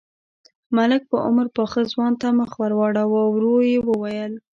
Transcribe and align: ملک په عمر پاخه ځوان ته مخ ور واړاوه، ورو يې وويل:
ملک 0.77 1.01
په 1.11 1.17
عمر 1.27 1.47
پاخه 1.57 1.81
ځوان 1.91 2.13
ته 2.21 2.27
مخ 2.39 2.51
ور 2.59 2.73
واړاوه، 2.79 3.21
ورو 3.29 3.55
يې 3.69 3.77
وويل: 3.89 4.33